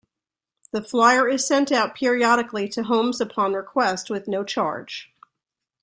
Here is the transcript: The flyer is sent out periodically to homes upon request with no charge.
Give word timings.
The 0.71 0.81
flyer 0.81 1.29
is 1.29 1.45
sent 1.45 1.71
out 1.71 1.93
periodically 1.93 2.67
to 2.69 2.81
homes 2.81 3.21
upon 3.21 3.53
request 3.53 4.09
with 4.09 4.27
no 4.27 4.43
charge. 4.43 5.13